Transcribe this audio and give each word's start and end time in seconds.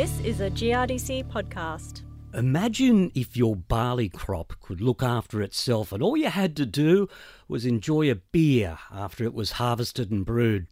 This 0.00 0.20
is 0.20 0.40
a 0.40 0.48
GRDC 0.48 1.26
podcast. 1.26 2.04
Imagine 2.32 3.12
if 3.14 3.36
your 3.36 3.54
barley 3.54 4.08
crop 4.08 4.54
could 4.58 4.80
look 4.80 5.02
after 5.02 5.42
itself 5.42 5.92
and 5.92 6.02
all 6.02 6.16
you 6.16 6.30
had 6.30 6.56
to 6.56 6.64
do 6.64 7.06
was 7.48 7.66
enjoy 7.66 8.10
a 8.10 8.14
beer 8.14 8.78
after 8.90 9.24
it 9.24 9.34
was 9.34 9.50
harvested 9.60 10.10
and 10.10 10.24
brewed. 10.24 10.68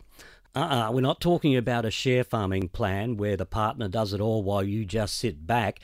Uh 0.56 0.60
uh-uh, 0.60 0.88
uh, 0.88 0.92
we 0.92 1.00
are 1.00 1.02
not 1.02 1.20
talking 1.20 1.54
about 1.54 1.84
a 1.84 1.90
share 1.90 2.24
farming 2.24 2.68
plan 2.68 3.18
where 3.18 3.36
the 3.36 3.44
partner 3.44 3.86
does 3.86 4.14
it 4.14 4.20
all 4.22 4.42
while 4.42 4.64
you 4.64 4.86
just 4.86 5.18
sit 5.18 5.46
back. 5.46 5.78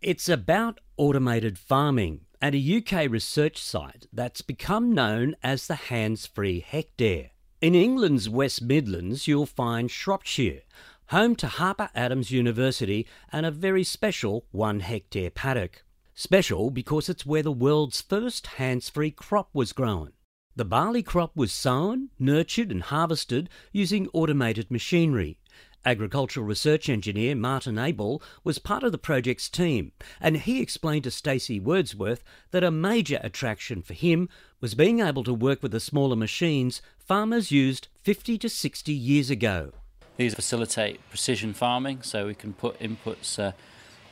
It's 0.00 0.30
about 0.30 0.80
automated 0.96 1.58
farming 1.58 2.22
and 2.40 2.54
a 2.54 2.76
UK 2.78 3.10
research 3.10 3.62
site 3.62 4.06
that's 4.14 4.40
become 4.40 4.94
known 4.94 5.36
as 5.42 5.66
the 5.66 5.74
Hands 5.74 6.26
Free 6.26 6.60
Hectare. 6.60 7.32
In 7.60 7.74
England's 7.74 8.30
West 8.30 8.62
Midlands, 8.62 9.28
you'll 9.28 9.44
find 9.44 9.90
Shropshire, 9.90 10.62
home 11.08 11.34
to 11.34 11.46
Harper 11.46 11.88
Adams 11.94 12.30
University 12.30 13.06
and 13.32 13.46
a 13.46 13.50
very 13.50 13.82
special 13.82 14.44
one 14.50 14.80
hectare 14.80 15.30
paddock. 15.30 15.82
Special 16.14 16.70
because 16.70 17.08
it's 17.08 17.24
where 17.24 17.42
the 17.42 17.50
world's 17.50 18.02
first 18.02 18.46
hands 18.58 18.90
free 18.90 19.10
crop 19.10 19.48
was 19.54 19.72
grown. 19.72 20.12
The 20.54 20.66
barley 20.66 21.02
crop 21.02 21.34
was 21.34 21.50
sown, 21.50 22.10
nurtured, 22.18 22.70
and 22.70 22.82
harvested 22.82 23.48
using 23.72 24.08
automated 24.12 24.70
machinery. 24.70 25.38
Agricultural 25.82 26.44
research 26.44 26.90
engineer 26.90 27.34
Martin 27.34 27.78
Abell 27.78 28.20
was 28.44 28.58
part 28.58 28.82
of 28.82 28.92
the 28.92 28.98
project's 28.98 29.48
team, 29.48 29.92
and 30.20 30.36
he 30.36 30.60
explained 30.60 31.04
to 31.04 31.10
Stacey 31.10 31.58
Wordsworth 31.58 32.22
that 32.50 32.64
a 32.64 32.70
major 32.70 33.18
attraction 33.22 33.80
for 33.80 33.94
him 33.94 34.28
was 34.60 34.74
being 34.74 35.00
able 35.00 35.24
to 35.24 35.32
work 35.32 35.62
with 35.62 35.72
the 35.72 35.80
smaller 35.80 36.16
machines 36.16 36.82
farmers 36.98 37.50
used 37.50 37.88
50 38.02 38.36
to 38.38 38.48
60 38.50 38.92
years 38.92 39.30
ago. 39.30 39.72
These 40.18 40.34
facilitate 40.34 41.00
precision 41.10 41.54
farming, 41.54 42.02
so 42.02 42.26
we 42.26 42.34
can 42.34 42.52
put 42.52 42.76
inputs 42.80 43.38
uh, 43.38 43.52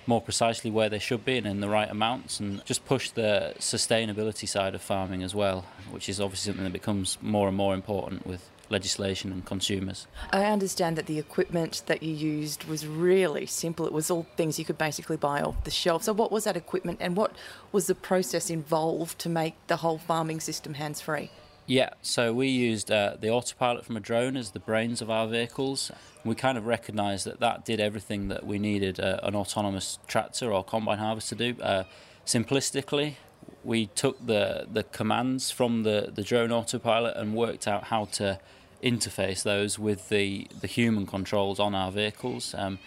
more 0.06 0.22
precisely 0.22 0.70
where 0.70 0.88
they 0.88 1.00
should 1.00 1.24
be 1.24 1.36
and 1.36 1.48
in 1.48 1.58
the 1.58 1.68
right 1.68 1.90
amounts, 1.90 2.38
and 2.38 2.64
just 2.64 2.86
push 2.86 3.10
the 3.10 3.54
sustainability 3.58 4.48
side 4.48 4.76
of 4.76 4.82
farming 4.82 5.24
as 5.24 5.34
well, 5.34 5.66
which 5.90 6.08
is 6.08 6.20
obviously 6.20 6.52
something 6.52 6.62
that 6.62 6.72
becomes 6.72 7.18
more 7.20 7.48
and 7.48 7.56
more 7.56 7.74
important 7.74 8.24
with 8.24 8.48
legislation 8.68 9.32
and 9.32 9.44
consumers. 9.44 10.06
I 10.32 10.44
understand 10.44 10.96
that 10.96 11.06
the 11.06 11.18
equipment 11.18 11.82
that 11.86 12.04
you 12.04 12.14
used 12.14 12.64
was 12.64 12.86
really 12.86 13.46
simple. 13.46 13.84
It 13.84 13.92
was 13.92 14.08
all 14.08 14.28
things 14.36 14.60
you 14.60 14.64
could 14.64 14.78
basically 14.78 15.16
buy 15.16 15.40
off 15.42 15.64
the 15.64 15.72
shelf. 15.72 16.04
So, 16.04 16.12
what 16.12 16.30
was 16.30 16.44
that 16.44 16.56
equipment 16.56 16.98
and 17.00 17.16
what 17.16 17.32
was 17.72 17.88
the 17.88 17.96
process 17.96 18.48
involved 18.48 19.18
to 19.20 19.28
make 19.28 19.54
the 19.66 19.76
whole 19.78 19.98
farming 19.98 20.38
system 20.38 20.74
hands 20.74 21.00
free? 21.00 21.30
Yeah, 21.68 21.90
so 22.00 22.32
we 22.32 22.46
used 22.46 22.92
uh, 22.92 23.16
the 23.20 23.28
autopilot 23.28 23.84
from 23.84 23.96
a 23.96 24.00
drone 24.00 24.36
as 24.36 24.52
the 24.52 24.60
brains 24.60 25.02
of 25.02 25.10
our 25.10 25.26
vehicles. 25.26 25.90
We 26.24 26.36
kind 26.36 26.56
of 26.56 26.64
recognised 26.64 27.26
that 27.26 27.40
that 27.40 27.64
did 27.64 27.80
everything 27.80 28.28
that 28.28 28.46
we 28.46 28.60
needed 28.60 29.00
uh, 29.00 29.18
an 29.24 29.34
autonomous 29.34 29.98
tractor 30.06 30.52
or 30.52 30.62
combine 30.62 30.98
harvest 30.98 31.28
to 31.30 31.34
do. 31.34 31.56
Uh, 31.60 31.82
simplistically, 32.24 33.14
we 33.64 33.86
took 33.86 34.24
the, 34.24 34.68
the 34.72 34.84
commands 34.84 35.50
from 35.50 35.82
the, 35.82 36.12
the 36.14 36.22
drone 36.22 36.52
autopilot 36.52 37.16
and 37.16 37.34
worked 37.34 37.66
out 37.66 37.84
how 37.84 38.04
to 38.04 38.38
interface 38.80 39.42
those 39.42 39.76
with 39.76 40.08
the, 40.08 40.46
the 40.60 40.68
human 40.68 41.04
controls 41.04 41.58
on 41.58 41.74
our 41.74 41.90
vehicles. 41.90 42.54
Um, 42.56 42.78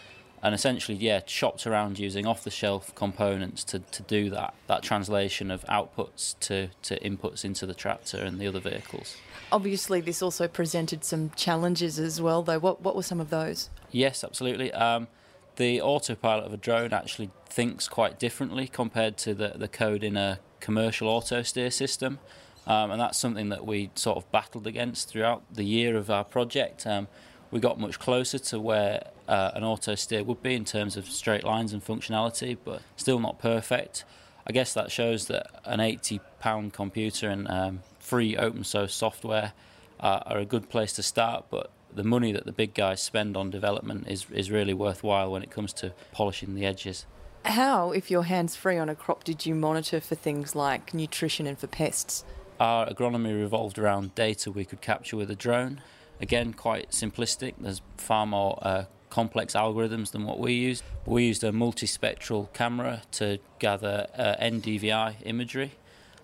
and 0.41 0.55
essentially, 0.55 0.97
yeah, 0.97 1.21
shopped 1.25 1.67
around 1.67 1.99
using 1.99 2.25
off-the-shelf 2.25 2.93
components 2.95 3.63
to, 3.65 3.79
to 3.79 4.03
do 4.03 4.29
that 4.29 4.53
that 4.67 4.83
translation 4.83 5.51
of 5.51 5.63
outputs 5.65 6.35
to, 6.39 6.69
to 6.83 6.99
inputs 6.99 7.43
into 7.43 7.65
the 7.65 7.73
tractor 7.73 8.17
and 8.17 8.39
the 8.39 8.47
other 8.47 8.59
vehicles. 8.59 9.17
Obviously, 9.51 10.01
this 10.01 10.21
also 10.21 10.47
presented 10.47 11.03
some 11.03 11.31
challenges 11.35 11.99
as 11.99 12.21
well, 12.21 12.43
though. 12.43 12.59
What 12.59 12.81
what 12.81 12.95
were 12.95 13.03
some 13.03 13.19
of 13.19 13.29
those? 13.29 13.69
Yes, 13.91 14.23
absolutely. 14.23 14.71
Um, 14.71 15.07
the 15.55 15.81
autopilot 15.81 16.45
of 16.45 16.53
a 16.53 16.57
drone 16.57 16.93
actually 16.93 17.31
thinks 17.47 17.87
quite 17.87 18.19
differently 18.19 18.67
compared 18.67 19.17
to 19.17 19.33
the, 19.33 19.53
the 19.55 19.67
code 19.67 20.03
in 20.03 20.15
a 20.15 20.39
commercial 20.59 21.07
auto 21.07 21.41
steer 21.41 21.71
system. 21.71 22.19
Um, 22.67 22.91
and 22.91 23.01
that's 23.01 23.17
something 23.17 23.49
that 23.49 23.65
we 23.65 23.89
sort 23.95 24.17
of 24.17 24.31
battled 24.31 24.67
against 24.67 25.09
throughout 25.09 25.41
the 25.51 25.63
year 25.63 25.97
of 25.97 26.11
our 26.11 26.23
project. 26.23 26.85
Um, 26.85 27.07
we 27.51 27.59
got 27.59 27.79
much 27.79 27.99
closer 27.99 28.39
to 28.39 28.59
where 28.59 29.07
uh, 29.27 29.51
an 29.53 29.63
auto 29.63 29.95
steer 29.95 30.23
would 30.23 30.41
be 30.41 30.55
in 30.55 30.65
terms 30.65 30.97
of 30.97 31.05
straight 31.07 31.43
lines 31.43 31.73
and 31.73 31.83
functionality, 31.83 32.57
but 32.63 32.81
still 32.95 33.19
not 33.19 33.39
perfect. 33.39 34.03
I 34.47 34.51
guess 34.51 34.73
that 34.73 34.91
shows 34.91 35.27
that 35.27 35.47
an 35.65 35.79
80 35.79 36.19
pound 36.39 36.73
computer 36.73 37.29
and 37.29 37.47
um, 37.49 37.79
free 37.99 38.35
open 38.35 38.63
source 38.63 38.93
software 38.93 39.53
uh, 39.99 40.21
are 40.25 40.39
a 40.39 40.45
good 40.45 40.69
place 40.69 40.93
to 40.93 41.03
start, 41.03 41.45
but 41.49 41.71
the 41.93 42.03
money 42.03 42.31
that 42.31 42.45
the 42.45 42.51
big 42.51 42.73
guys 42.73 43.01
spend 43.01 43.35
on 43.35 43.49
development 43.49 44.07
is, 44.07 44.25
is 44.31 44.51
really 44.51 44.73
worthwhile 44.73 45.31
when 45.31 45.43
it 45.43 45.51
comes 45.51 45.73
to 45.73 45.93
polishing 46.11 46.55
the 46.55 46.65
edges. 46.65 47.05
How, 47.45 47.91
if 47.91 48.11
you're 48.11 48.23
hands 48.23 48.55
free 48.55 48.77
on 48.77 48.89
a 48.89 48.95
crop, 48.95 49.23
did 49.23 49.45
you 49.45 49.55
monitor 49.55 49.99
for 49.99 50.15
things 50.15 50.55
like 50.55 50.93
nutrition 50.93 51.47
and 51.47 51.57
for 51.57 51.67
pests? 51.67 52.23
Our 52.59 52.87
agronomy 52.87 53.39
revolved 53.39 53.79
around 53.79 54.13
data 54.15 54.51
we 54.51 54.65
could 54.65 54.81
capture 54.81 55.15
with 55.15 55.31
a 55.31 55.35
drone. 55.35 55.81
Again, 56.21 56.53
quite 56.53 56.91
simplistic. 56.91 57.53
There's 57.59 57.81
far 57.97 58.25
more 58.25 58.59
uh, 58.61 58.85
complex 59.09 59.53
algorithms 59.53 60.11
than 60.11 60.25
what 60.25 60.39
we 60.39 60.53
use. 60.53 60.83
We 61.05 61.25
used 61.25 61.43
a 61.43 61.51
multispectral 61.51 62.51
camera 62.53 63.03
to 63.13 63.39
gather 63.59 64.07
uh, 64.17 64.35
NDVI 64.41 65.15
imagery. 65.23 65.71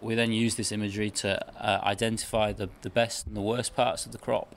We 0.01 0.15
then 0.15 0.31
used 0.31 0.57
this 0.57 0.71
imagery 0.71 1.09
to 1.11 1.63
uh, 1.63 1.79
identify 1.83 2.51
the, 2.51 2.69
the 2.81 2.89
best 2.89 3.25
and 3.27 3.35
the 3.35 3.41
worst 3.41 3.75
parts 3.75 4.05
of 4.05 4.11
the 4.11 4.17
crop 4.17 4.55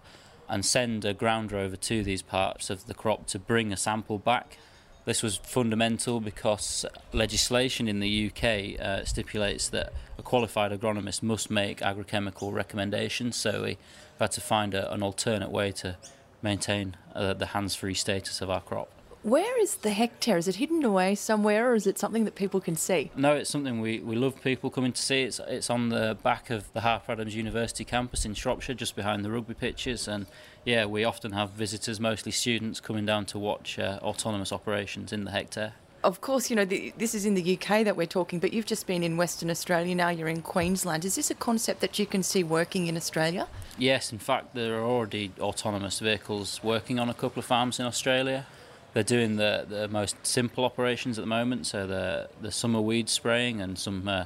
and 0.49 0.65
send 0.65 1.05
a 1.05 1.15
ground 1.15 1.53
rover 1.53 1.77
to 1.77 2.03
these 2.03 2.23
parts 2.23 2.71
of 2.71 2.87
the 2.87 2.95
crop 2.95 3.27
to 3.29 3.39
bring 3.39 3.73
a 3.73 3.77
sample 3.77 4.19
back. 4.19 4.59
This 5.09 5.23
was 5.23 5.39
fundamental 5.39 6.21
because 6.21 6.85
legislation 7.15 7.89
in 7.89 7.99
the 8.01 8.27
UK 8.27 8.79
uh, 8.79 9.07
stipulates 9.07 9.71
that 9.71 9.95
a 10.19 10.23
qualified 10.23 10.71
agronomist 10.71 11.23
must 11.23 11.51
make 11.51 11.79
agrochemical 11.79 12.53
recommendations, 12.53 13.35
so 13.35 13.63
we 13.63 13.79
had 14.19 14.33
to 14.33 14.43
find 14.43 14.75
a, 14.75 14.93
an 14.93 15.03
alternate 15.03 15.51
way 15.51 15.73
to 15.73 15.97
maintain 16.43 16.95
uh, 17.15 17.33
the 17.33 17.47
hands-free 17.47 17.95
status 17.95 18.43
of 18.43 18.51
our 18.51 18.61
crop. 18.61 18.91
Where 19.23 19.59
is 19.63 19.77
the 19.77 19.93
hectare? 19.93 20.37
Is 20.37 20.47
it 20.47 20.57
hidden 20.57 20.85
away 20.85 21.15
somewhere, 21.15 21.73
or 21.73 21.75
is 21.75 21.87
it 21.87 21.99
something 21.99 22.27
that 22.27 22.35
people 22.35 22.61
can 22.61 22.77
see? 22.77 23.11
No, 23.17 23.35
it's 23.35 23.49
something 23.49 23.81
we, 23.81 24.01
we 24.01 24.15
love 24.15 24.41
people 24.43 24.69
coming 24.69 24.93
to 24.93 25.01
see. 25.01 25.23
It's 25.23 25.41
it's 25.49 25.71
on 25.71 25.89
the 25.89 26.19
back 26.23 26.51
of 26.51 26.71
the 26.75 26.83
Harper 26.83 27.13
Adams 27.13 27.35
University 27.35 27.85
campus 27.85 28.27
in 28.27 28.35
Shropshire, 28.35 28.75
just 28.75 28.95
behind 28.95 29.25
the 29.25 29.31
rugby 29.31 29.55
pitches, 29.55 30.07
and 30.07 30.27
yeah, 30.69 30.85
we 30.85 31.05
often 31.05 31.33
have 31.33 31.51
visitors, 31.51 31.99
mostly 31.99 32.33
students, 32.33 32.81
coming 32.81 33.07
down 33.07 33.27
to 33.27 33.39
watch 33.39 33.79
uh, 33.79 33.99
autonomous 34.03 34.53
operations 34.53 35.13
in 35.13 35.25
the 35.25 35.31
hectare 35.31 35.73
of 36.05 36.21
course, 36.21 36.49
you 36.49 36.57
know, 36.57 36.65
the, 36.65 36.93
this 36.97 37.15
is 37.15 37.27
in 37.27 37.35
the 37.35 37.59
UK 37.59 37.85
that 37.85 37.97
we're 37.97 38.07
talking, 38.07 38.39
but 38.39 38.53
you've 38.53 38.67
just 38.67 38.87
been 38.87 39.03
in 39.03 39.17
Western 39.17 39.51
Australia, 39.51 39.95
now 39.95 40.09
you're 40.09 40.29
in 40.29 40.43
Queensland. 40.43 41.05
Is 41.05 41.17
this 41.17 41.31
a 41.31 41.35
concept 41.35 41.81
that 41.81 41.99
you 41.99 42.07
can 42.07 42.23
see 42.23 42.45
working 42.45 42.87
in 42.87 42.97
Australia? 42.97 43.49
Yes, 43.77 44.13
in 44.13 44.19
fact, 44.19 44.55
there 44.55 44.79
are 44.79 44.85
already 44.85 45.33
autonomous 45.41 45.99
vehicles 45.99 46.63
working 46.63 46.99
on 46.99 47.09
a 47.09 47.15
couple 47.15 47.41
of 47.41 47.47
farms 47.47 47.81
in 47.81 47.87
Australia. 47.87 48.47
They're 48.95 49.03
doing 49.03 49.37
the, 49.37 49.67
the 49.69 49.89
most 49.89 50.25
simple 50.25 50.65
operations 50.65 51.19
at 51.19 51.23
the 51.23 51.29
moment, 51.29 51.67
so 51.67 51.87
the, 51.87 52.29
the 52.41 52.53
summer 52.53 52.81
weed 52.81 53.09
spraying 53.09 53.61
and 53.61 53.79
some 53.79 54.09
uh, 54.09 54.25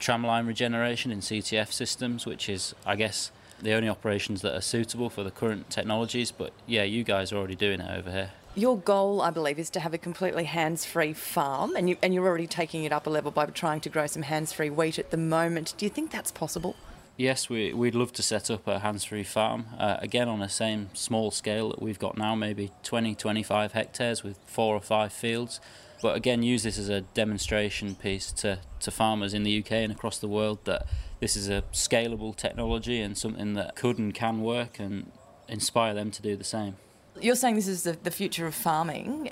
tramline 0.00 0.46
regeneration 0.46 1.12
in 1.12 1.20
CTF 1.20 1.70
systems, 1.70 2.24
which 2.24 2.48
is, 2.48 2.74
I 2.86 2.96
guess, 2.96 3.30
the 3.62 3.72
only 3.72 3.88
operations 3.88 4.42
that 4.42 4.54
are 4.54 4.60
suitable 4.60 5.10
for 5.10 5.22
the 5.22 5.30
current 5.30 5.70
technologies. 5.70 6.30
But 6.32 6.52
yeah, 6.66 6.82
you 6.82 7.04
guys 7.04 7.32
are 7.32 7.36
already 7.36 7.56
doing 7.56 7.80
it 7.80 7.90
over 7.90 8.10
here. 8.10 8.32
Your 8.56 8.76
goal, 8.78 9.22
I 9.22 9.30
believe, 9.30 9.60
is 9.60 9.70
to 9.70 9.80
have 9.80 9.94
a 9.94 9.98
completely 9.98 10.44
hands-free 10.44 11.12
farm, 11.12 11.76
and 11.76 11.88
you 11.88 11.96
and 12.02 12.12
you're 12.12 12.26
already 12.26 12.48
taking 12.48 12.82
it 12.82 12.92
up 12.92 13.06
a 13.06 13.10
level 13.10 13.30
by 13.30 13.46
trying 13.46 13.80
to 13.82 13.88
grow 13.88 14.08
some 14.08 14.22
hands-free 14.22 14.70
wheat 14.70 14.98
at 14.98 15.12
the 15.12 15.16
moment. 15.16 15.74
Do 15.76 15.86
you 15.86 15.90
think 15.90 16.10
that's 16.10 16.32
possible? 16.32 16.74
Yes, 17.16 17.50
we, 17.50 17.72
we'd 17.72 17.94
love 17.94 18.12
to 18.14 18.22
set 18.22 18.50
up 18.50 18.66
a 18.66 18.78
hands-free 18.78 19.24
farm, 19.24 19.66
uh, 19.78 19.98
again 20.00 20.28
on 20.28 20.40
the 20.40 20.48
same 20.48 20.88
small 20.94 21.30
scale 21.30 21.68
that 21.68 21.82
we've 21.82 21.98
got 21.98 22.16
now, 22.16 22.34
maybe 22.34 22.72
20, 22.82 23.14
25 23.14 23.72
hectares 23.72 24.22
with 24.22 24.38
four 24.46 24.74
or 24.74 24.80
five 24.80 25.12
fields. 25.12 25.60
But 26.00 26.16
again, 26.16 26.42
use 26.42 26.62
this 26.62 26.78
as 26.78 26.88
a 26.88 27.02
demonstration 27.02 27.94
piece 27.94 28.32
to, 28.32 28.60
to 28.80 28.90
farmers 28.90 29.34
in 29.34 29.42
the 29.42 29.58
UK 29.58 29.72
and 29.72 29.92
across 29.92 30.18
the 30.18 30.28
world 30.28 30.60
that 30.64 30.86
this 31.20 31.36
is 31.36 31.48
a 31.48 31.62
scalable 31.72 32.34
technology 32.34 33.00
and 33.00 33.16
something 33.16 33.52
that 33.54 33.76
could 33.76 33.98
and 33.98 34.14
can 34.14 34.40
work 34.40 34.78
and 34.78 35.12
inspire 35.46 35.92
them 35.92 36.10
to 36.10 36.22
do 36.22 36.36
the 36.36 36.44
same. 36.44 36.76
You're 37.20 37.34
saying 37.34 37.56
this 37.56 37.68
is 37.68 37.82
the, 37.82 37.98
the 38.02 38.10
future 38.10 38.46
of 38.46 38.54
farming. 38.54 39.30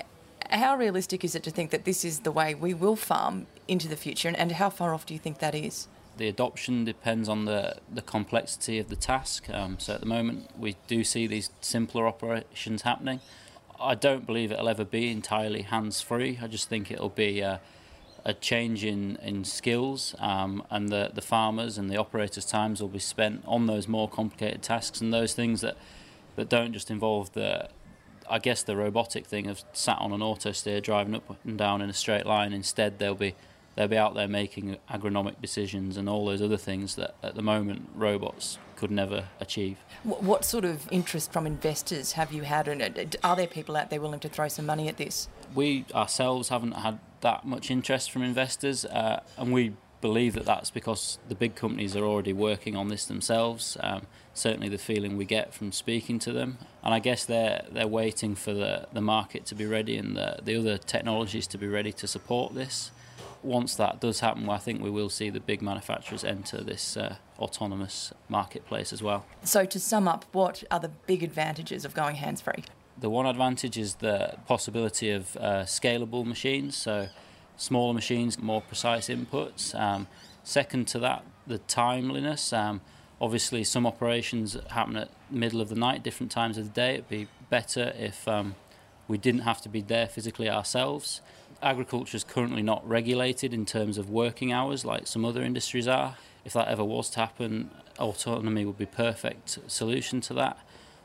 How 0.51 0.75
realistic 0.75 1.23
is 1.23 1.33
it 1.33 1.43
to 1.43 1.51
think 1.51 1.71
that 1.71 1.85
this 1.85 2.05
is 2.05 2.19
the 2.19 2.31
way 2.31 2.53
we 2.53 2.73
will 2.73 2.95
farm 2.95 3.47
into 3.67 3.87
the 3.87 3.95
future, 3.95 4.27
and, 4.27 4.37
and 4.37 4.51
how 4.53 4.69
far 4.69 4.93
off 4.93 5.05
do 5.05 5.13
you 5.13 5.19
think 5.19 5.39
that 5.39 5.55
is? 5.55 5.87
The 6.19 6.27
adoption 6.27 6.83
depends 6.83 7.29
on 7.29 7.45
the, 7.45 7.77
the 7.89 8.01
complexity 8.01 8.77
of 8.77 8.89
the 8.89 8.97
task. 8.97 9.49
Um, 9.49 9.79
so 9.79 9.93
at 9.93 10.01
the 10.01 10.05
moment, 10.05 10.49
we 10.59 10.75
do 10.85 11.05
see 11.05 11.27
these 11.27 11.49
simpler 11.61 12.05
operations 12.05 12.81
happening. 12.81 13.21
I 13.79 13.95
don't 13.95 14.25
believe 14.25 14.51
it'll 14.51 14.67
ever 14.67 14.83
be 14.83 15.09
entirely 15.11 15.61
hands 15.61 16.01
free. 16.01 16.37
I 16.41 16.47
just 16.47 16.67
think 16.67 16.91
it'll 16.91 17.07
be 17.07 17.39
a, 17.39 17.61
a 18.25 18.33
change 18.33 18.83
in, 18.83 19.15
in 19.23 19.45
skills, 19.45 20.13
um, 20.19 20.61
and 20.69 20.89
the, 20.89 21.09
the 21.13 21.21
farmers 21.21 21.77
and 21.77 21.89
the 21.89 21.95
operators' 21.95 22.43
times 22.43 22.81
will 22.81 22.89
be 22.89 22.99
spent 22.99 23.41
on 23.47 23.67
those 23.67 23.87
more 23.87 24.09
complicated 24.09 24.61
tasks 24.61 24.99
and 24.99 25.13
those 25.13 25.33
things 25.33 25.61
that, 25.61 25.77
that 26.35 26.49
don't 26.49 26.73
just 26.73 26.91
involve 26.91 27.31
the 27.31 27.69
I 28.29 28.37
guess 28.37 28.61
the 28.61 28.75
robotic 28.75 29.25
thing 29.25 29.47
of 29.47 29.63
sat 29.73 29.97
on 29.99 30.11
an 30.11 30.21
auto 30.21 30.51
steer 30.51 30.81
driving 30.81 31.15
up 31.15 31.35
and 31.43 31.57
down 31.57 31.81
in 31.81 31.89
a 31.89 31.93
straight 31.93 32.27
line. 32.27 32.53
Instead, 32.53 32.99
they'll 32.99 33.15
be 33.15 33.33
they'll 33.75 33.87
be 33.87 33.97
out 33.97 34.15
there 34.15 34.27
making 34.27 34.77
agronomic 34.89 35.41
decisions 35.41 35.97
and 35.97 36.09
all 36.09 36.25
those 36.25 36.41
other 36.41 36.57
things 36.57 36.95
that 36.95 37.15
at 37.23 37.35
the 37.35 37.41
moment 37.41 37.89
robots 37.95 38.57
could 38.75 38.91
never 38.91 39.25
achieve. 39.39 39.77
What 40.03 40.45
sort 40.45 40.65
of 40.65 40.87
interest 40.91 41.33
from 41.33 41.45
investors 41.45 42.13
have 42.13 42.31
you 42.31 42.43
had, 42.43 42.67
and 42.67 43.17
are 43.23 43.35
there 43.35 43.47
people 43.47 43.75
out 43.75 43.89
there 43.89 43.99
willing 43.99 44.21
to 44.21 44.29
throw 44.29 44.47
some 44.47 44.65
money 44.65 44.87
at 44.87 44.97
this? 44.97 45.27
We 45.53 45.85
ourselves 45.93 46.49
haven't 46.49 46.73
had 46.73 46.99
that 47.21 47.45
much 47.45 47.69
interest 47.69 48.09
from 48.11 48.23
investors, 48.23 48.85
uh, 48.85 49.21
and 49.37 49.51
we 49.51 49.73
believe 50.01 50.33
that 50.33 50.45
that's 50.45 50.71
because 50.71 51.19
the 51.27 51.35
big 51.35 51.55
companies 51.55 51.95
are 51.95 52.05
already 52.05 52.31
working 52.31 52.75
on 52.77 52.87
this 52.87 53.05
themselves. 53.05 53.77
Um, 53.81 54.03
certainly, 54.33 54.69
the 54.69 54.77
feeling 54.77 55.17
we 55.17 55.25
get 55.25 55.53
from 55.53 55.73
speaking 55.73 56.19
to 56.19 56.31
them, 56.31 56.57
and 56.81 56.93
I 56.93 56.99
guess 56.99 57.25
they're 57.25 57.65
they're 57.69 57.87
waiting 57.87 58.35
for 58.35 58.53
the, 58.53 58.87
the 58.93 59.01
market 59.01 59.45
to 59.47 59.55
be 59.55 59.65
ready 59.65 59.97
and 59.97 60.15
the, 60.15 60.39
the 60.41 60.55
other 60.55 60.77
technologies 60.77 61.47
to 61.47 61.57
be 61.57 61.67
ready 61.67 61.91
to 61.93 62.07
support 62.07 62.55
this. 62.55 62.91
Once 63.41 63.75
that 63.75 64.01
does 64.01 64.19
happen, 64.19 64.49
I 64.49 64.57
think 64.57 64.81
we 64.81 64.89
will 64.89 65.09
see 65.09 65.29
the 65.29 65.39
big 65.39 65.61
manufacturers 65.61 66.23
enter 66.23 66.61
this 66.61 66.97
uh, 66.97 67.15
autonomous 67.39 68.13
marketplace 68.27 68.91
as 68.91 69.01
well. 69.01 69.25
So, 69.43 69.65
to 69.65 69.79
sum 69.79 70.07
up, 70.07 70.25
what 70.33 70.63
are 70.69 70.79
the 70.79 70.89
big 70.89 71.23
advantages 71.23 71.85
of 71.85 71.93
going 71.93 72.17
hands 72.17 72.41
free? 72.41 72.65
The 72.99 73.09
one 73.09 73.25
advantage 73.25 73.77
is 73.77 73.95
the 73.95 74.35
possibility 74.45 75.11
of 75.11 75.37
uh, 75.37 75.63
scalable 75.63 76.25
machines. 76.25 76.75
So 76.75 77.07
smaller 77.55 77.93
machines, 77.93 78.39
more 78.39 78.61
precise 78.61 79.07
inputs. 79.07 79.77
Um, 79.79 80.07
second 80.43 80.87
to 80.89 80.99
that, 80.99 81.23
the 81.47 81.59
timeliness. 81.59 82.51
Um, 82.51 82.81
obviously, 83.21 83.63
some 83.63 83.85
operations 83.85 84.57
happen 84.71 84.97
at 84.97 85.09
middle 85.29 85.61
of 85.61 85.69
the 85.69 85.75
night, 85.75 86.03
different 86.03 86.31
times 86.31 86.57
of 86.57 86.65
the 86.65 86.71
day. 86.71 86.95
It'd 86.95 87.09
be 87.09 87.27
better 87.49 87.93
if 87.97 88.27
um, 88.27 88.55
we 89.07 89.17
didn't 89.17 89.41
have 89.41 89.61
to 89.61 89.69
be 89.69 89.81
there 89.81 90.07
physically 90.07 90.49
ourselves. 90.49 91.21
Agriculture 91.61 92.15
is 92.15 92.23
currently 92.23 92.61
not 92.61 92.87
regulated 92.87 93.53
in 93.53 93.65
terms 93.65 93.97
of 93.97 94.09
working 94.09 94.53
hours 94.53 94.85
like 94.85 95.07
some 95.07 95.25
other 95.25 95.43
industries 95.43 95.87
are. 95.87 96.15
If 96.45 96.53
that 96.53 96.67
ever 96.67 96.83
was 96.83 97.09
to 97.11 97.19
happen, 97.19 97.71
autonomy 97.97 98.65
would 98.65 98.77
be 98.77 98.85
perfect 98.85 99.59
solution 99.67 100.21
to 100.21 100.33
that. 100.35 100.57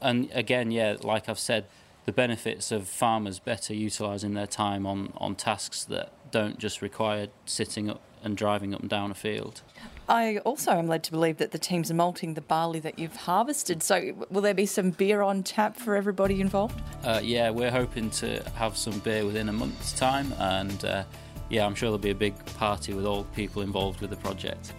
And 0.00 0.30
again, 0.32 0.70
yeah, 0.70 0.96
like 1.02 1.28
I've 1.28 1.38
said, 1.38 1.66
the 2.06 2.12
benefits 2.12 2.72
of 2.72 2.88
farmers 2.88 3.38
better 3.38 3.74
utilising 3.74 4.32
their 4.32 4.46
time 4.46 4.86
on, 4.86 5.12
on 5.18 5.34
tasks 5.34 5.84
that 5.84 6.12
don't 6.30 6.58
just 6.58 6.80
require 6.80 7.28
sitting 7.44 7.90
up 7.90 8.00
and 8.22 8.36
driving 8.36 8.74
up 8.74 8.80
and 8.80 8.88
down 8.88 9.10
a 9.10 9.14
field. 9.14 9.60
I 10.08 10.38
also 10.38 10.72
am 10.72 10.86
led 10.86 11.02
to 11.04 11.10
believe 11.10 11.36
that 11.36 11.50
the 11.50 11.58
teams 11.58 11.90
are 11.90 11.94
malting 11.94 12.34
the 12.34 12.40
barley 12.40 12.80
that 12.80 12.98
you've 12.98 13.16
harvested. 13.16 13.82
So, 13.82 14.26
will 14.30 14.40
there 14.40 14.54
be 14.54 14.64
some 14.64 14.90
beer 14.90 15.20
on 15.20 15.42
tap 15.42 15.76
for 15.76 15.96
everybody 15.96 16.40
involved? 16.40 16.80
Uh, 17.04 17.20
yeah, 17.22 17.50
we're 17.50 17.70
hoping 17.70 18.08
to 18.10 18.42
have 18.54 18.76
some 18.76 18.98
beer 19.00 19.26
within 19.26 19.50
a 19.50 19.52
month's 19.52 19.92
time, 19.92 20.32
and 20.38 20.84
uh, 20.84 21.04
yeah, 21.50 21.66
I'm 21.66 21.74
sure 21.74 21.88
there'll 21.88 21.98
be 21.98 22.10
a 22.10 22.14
big 22.14 22.34
party 22.56 22.94
with 22.94 23.04
all 23.04 23.24
people 23.36 23.60
involved 23.60 24.00
with 24.00 24.10
the 24.10 24.16
project. 24.16 24.72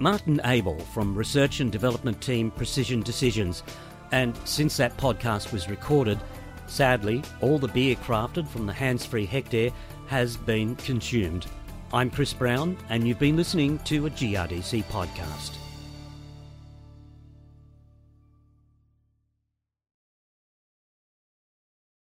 Martin 0.00 0.40
Abell 0.44 0.78
from 0.78 1.14
Research 1.14 1.60
and 1.60 1.72
Development 1.72 2.20
Team 2.20 2.50
Precision 2.50 3.02
Decisions. 3.02 3.62
And 4.12 4.36
since 4.44 4.76
that 4.76 4.96
podcast 4.96 5.52
was 5.52 5.68
recorded, 5.68 6.18
sadly, 6.66 7.22
all 7.40 7.58
the 7.58 7.68
beer 7.68 7.96
crafted 7.96 8.46
from 8.46 8.66
the 8.66 8.72
hands 8.72 9.04
free 9.04 9.26
hectare 9.26 9.70
has 10.06 10.36
been 10.36 10.76
consumed. 10.76 11.46
I'm 11.90 12.10
Chris 12.10 12.34
Brown, 12.34 12.76
and 12.90 13.08
you've 13.08 13.18
been 13.18 13.36
listening 13.36 13.78
to 13.84 14.04
a 14.04 14.10
GRDC 14.10 14.84
podcast. 14.84 15.57